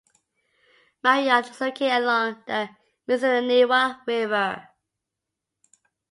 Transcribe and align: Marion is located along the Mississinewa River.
Marion 1.03 1.43
is 1.45 1.61
located 1.61 1.91
along 2.01 2.41
the 2.47 2.69
Mississinewa 3.07 3.99
River. 4.07 4.67